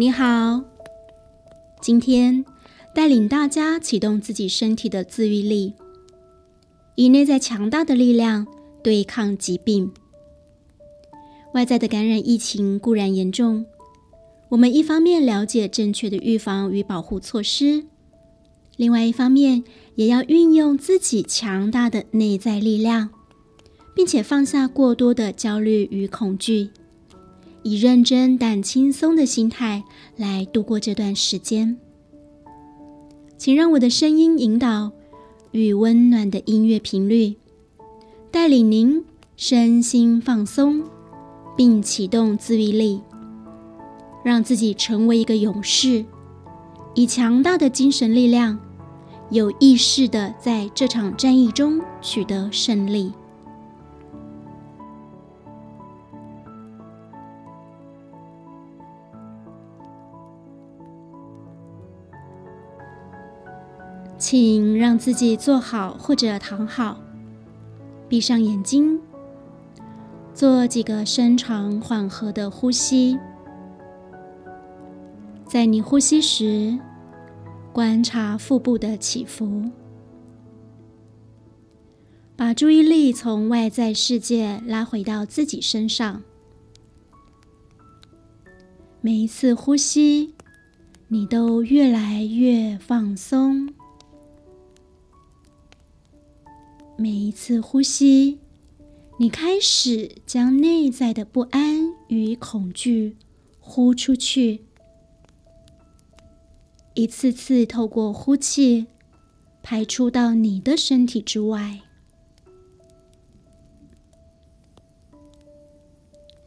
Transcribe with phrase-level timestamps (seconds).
[0.00, 0.62] 你好，
[1.80, 2.44] 今天
[2.94, 5.74] 带领大家启动自己身体的自愈力，
[6.94, 8.46] 以内在强大的力量
[8.80, 9.90] 对抗疾病。
[11.52, 13.66] 外在的感染疫情固然严重，
[14.50, 17.82] 我们一方面了解正确的预防与保护措施，
[18.76, 19.64] 另外一方面
[19.96, 23.10] 也要运用自己强大的内在力量，
[23.96, 26.70] 并且放下过多的焦虑与恐惧。
[27.68, 29.84] 以认真但轻松的心态
[30.16, 31.76] 来度过这段时间，
[33.36, 34.90] 请让我的声音引导
[35.50, 37.36] 与温暖的音乐频率，
[38.30, 39.04] 带领您
[39.36, 40.82] 身心放松，
[41.58, 43.02] 并启动自愈力，
[44.24, 46.06] 让自己成为一个勇士，
[46.94, 48.58] 以强大的精神力量，
[49.30, 53.12] 有意识的在这场战役中取得胜利。
[64.18, 67.00] 请让自己坐好或者躺好，
[68.08, 69.00] 闭上眼睛，
[70.34, 73.16] 做几个深长缓和的呼吸。
[75.46, 76.76] 在你呼吸时，
[77.72, 79.70] 观察腹部的起伏，
[82.34, 86.22] 把注意力从外在世界拉回到自己身上。
[89.00, 90.34] 每一次呼吸，
[91.06, 93.72] 你都越来越放松。
[97.00, 98.40] 每一次呼吸，
[99.20, 103.16] 你开始将内在的不安与恐惧
[103.60, 104.64] 呼出去，
[106.94, 108.88] 一次次透过呼气
[109.62, 111.82] 排出到你的身体之外。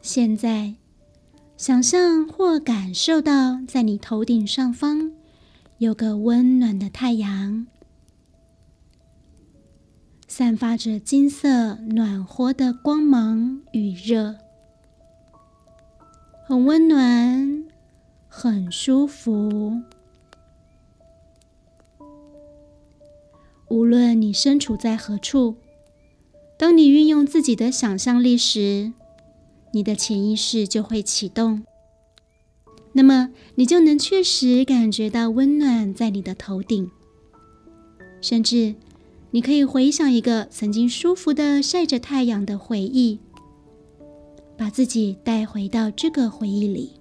[0.02, 0.74] 现在，
[1.56, 5.12] 想象或感受到在你头顶上方
[5.78, 7.66] 有个温暖的太阳。
[10.34, 14.36] 散发着金色暖和的光芒与热，
[16.46, 17.66] 很温暖，
[18.28, 19.82] 很舒服。
[23.68, 25.56] 无论你身处在何处，
[26.58, 28.94] 当你运用自己的想象力时，
[29.72, 31.62] 你的潜意识就会启动，
[32.94, 36.90] 那么你就能确实感觉到温暖在你的头顶，
[38.22, 38.76] 甚至。
[39.34, 43.18] 你可以回想一个曾经舒服的晒着太阳的回忆，
[44.58, 46.92] 把自己带回到这个回忆里。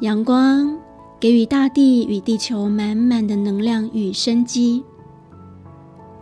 [0.00, 0.80] 阳光
[1.20, 4.82] 给予大地与地球满满的能量与生机。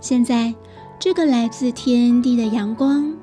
[0.00, 0.52] 现在，
[0.98, 3.16] 这个来自天地的阳光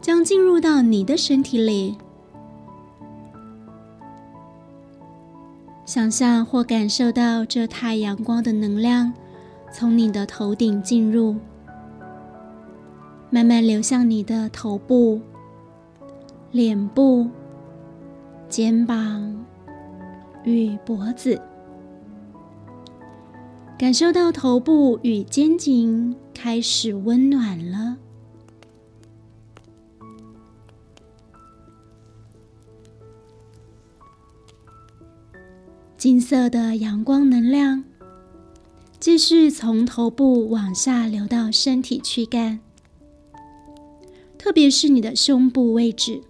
[0.00, 1.96] 将进入到你的身体里。
[5.96, 9.10] 想象或感受到这太阳光的能量
[9.72, 11.34] 从你的头顶进入，
[13.30, 15.18] 慢慢流向你的头部、
[16.50, 17.26] 脸部、
[18.46, 19.42] 肩膀
[20.44, 21.40] 与脖子，
[23.78, 27.96] 感受到头部与肩颈开始温暖了。
[36.06, 37.82] 金色的阳光能量
[39.00, 42.60] 继续从头部往下流到身体躯干，
[44.38, 46.22] 特别是你的胸部位置。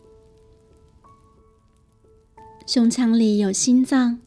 [2.67, 4.19] 胸腔里有心脏，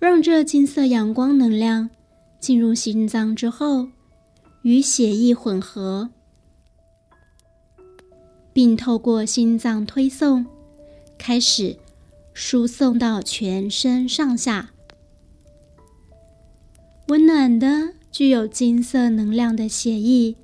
[0.00, 1.88] 让这金色阳光能量
[2.40, 3.86] 进入心脏之后，
[4.62, 6.10] 与血液混合，
[8.52, 10.44] 并透过心脏推送，
[11.16, 11.76] 开始。
[12.32, 14.70] 输送到全身上下，
[17.08, 20.36] 温暖的、具有金色能量的血液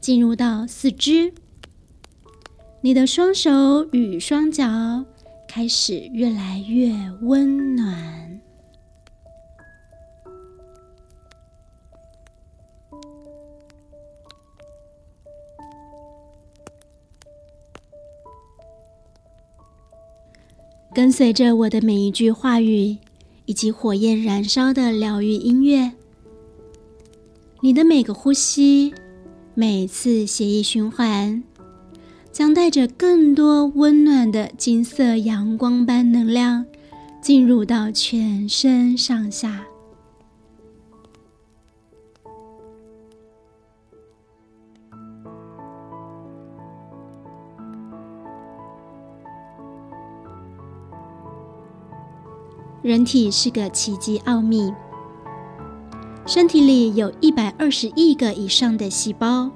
[0.00, 1.32] 进入到四肢，
[2.80, 5.04] 你的双手与双脚
[5.48, 6.92] 开始越来越
[7.22, 8.23] 温暖。
[20.94, 22.96] 跟随着我的每一句话语，
[23.46, 25.90] 以及火焰燃烧的疗愈音乐，
[27.62, 28.94] 你的每个呼吸、
[29.54, 31.42] 每次血液循环，
[32.30, 36.64] 将带着更多温暖的金色阳光般能量，
[37.20, 39.66] 进入到全身上下。
[52.84, 54.70] 人体是个奇迹奥秘，
[56.26, 59.50] 身体里有一百二十亿个以上的细胞。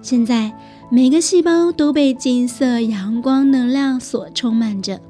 [0.00, 0.56] 现在
[0.88, 5.00] 每个细胞都被金色阳光能量所充满着。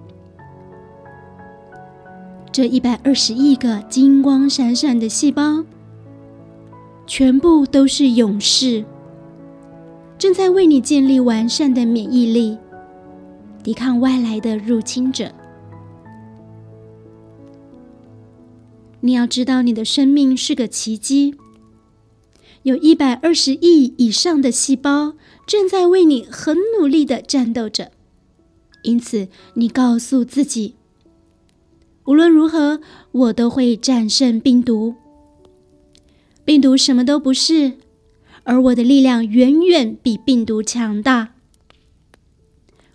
[2.51, 5.63] 这一百二十亿个金光闪闪的细胞，
[7.07, 8.83] 全部都是勇士，
[10.17, 12.57] 正在为你建立完善的免疫力，
[13.63, 15.31] 抵抗外来的入侵者。
[19.05, 21.35] 你要知道，你的生命是个奇迹。
[22.62, 25.12] 有一百二十亿以上的细胞
[25.47, 27.93] 正在为你很努力的战斗着，
[28.83, 30.77] 因此你告诉自己：
[32.06, 32.81] 无论如何，
[33.12, 34.95] 我都会战胜病毒。
[36.47, 37.75] 病毒什么都不是，
[38.45, 41.35] 而我的力量远远比病毒强大。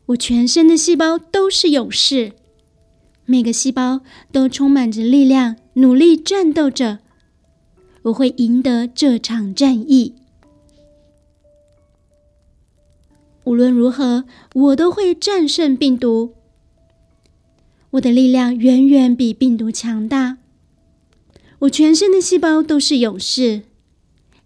[0.07, 2.31] 我全身的细胞都是勇士，
[3.31, 6.97] 每个细胞都充满着力量，努力战斗着。
[8.05, 10.15] 我会赢得这场战役。
[13.43, 16.33] 无论如何，我都会战胜病毒。
[17.91, 20.39] 我的力量远远比病毒强大。
[21.59, 23.61] 我全身的细胞都是勇士，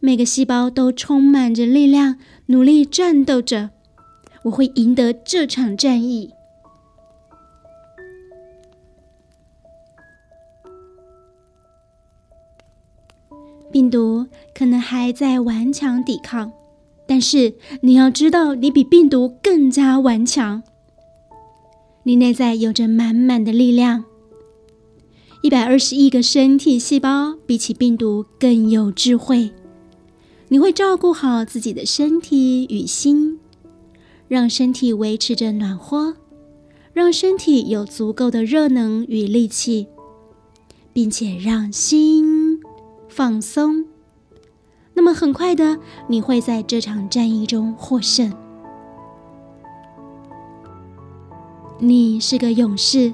[0.01, 3.69] 每个细胞都充满着力量，努力战斗着。
[4.43, 6.31] 我会赢得这场战役。
[13.73, 16.51] 病毒可能还在顽强抵抗，
[17.07, 20.61] 但是你要知道，你比病毒更加顽强。
[22.03, 24.05] 你内在有着满满的力量。
[25.41, 29.49] 一百二十亿个身体细胞比起病毒更有智慧。
[30.49, 33.39] 你会照顾好自己的身体与心，
[34.27, 36.15] 让身体维持着暖和，
[36.93, 39.87] 让身体有足够的热能与力气，
[40.93, 42.32] 并且让心。
[43.15, 43.85] 放松，
[44.95, 45.77] 那么很快的，
[46.07, 48.33] 你会在这场战役中获胜。
[51.77, 53.13] 你是个勇士，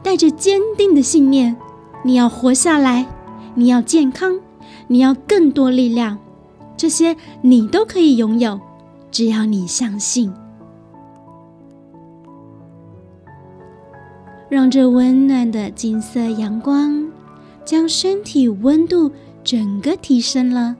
[0.00, 1.56] 带着坚定的信念，
[2.04, 3.08] 你要活下来，
[3.56, 4.38] 你要健康，
[4.86, 6.18] 你要更多力量，
[6.76, 8.60] 这些你都可以拥有，
[9.10, 10.32] 只要你相信。
[14.48, 17.10] 让这温暖的金色阳光
[17.64, 19.10] 将身体温度。
[19.44, 20.76] 整个提升了，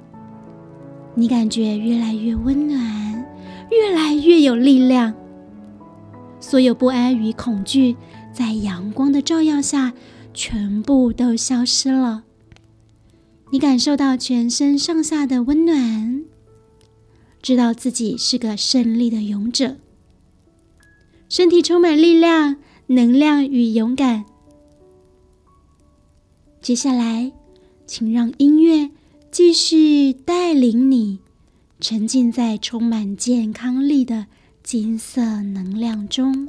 [1.14, 3.26] 你感觉越来越温暖，
[3.70, 5.12] 越来越有力量。
[6.38, 7.96] 所有不安与恐惧
[8.32, 9.92] 在阳光的照耀下
[10.32, 12.24] 全部都消失了。
[13.50, 16.24] 你感受到全身上下的温暖，
[17.42, 19.76] 知道自己是个胜利的勇者，
[21.28, 22.56] 身体充满力量、
[22.86, 24.24] 能量与勇敢。
[26.60, 27.32] 接下来。
[27.94, 28.88] 请让音乐
[29.30, 31.18] 继续带领你
[31.78, 34.28] 沉浸在充满健康力的
[34.62, 36.48] 金色能量中。